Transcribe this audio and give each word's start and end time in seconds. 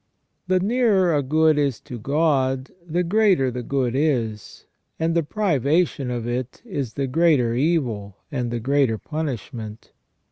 The 0.47 0.59
nearer 0.59 1.13
a 1.15 1.21
good 1.21 1.59
is 1.59 1.79
to 1.81 1.99
God, 1.99 2.71
the 2.83 3.03
greater 3.03 3.51
the 3.51 3.61
good 3.61 3.93
is, 3.95 4.65
and 4.99 5.13
the 5.13 5.21
privation 5.21 6.09
of 6.09 6.27
it 6.27 6.59
is 6.65 6.93
the 6.95 7.05
greater 7.05 7.53
evil 7.53 8.17
and 8.31 8.49
the 8.49 8.59
greater 8.59 8.97
punishment. 8.97 9.91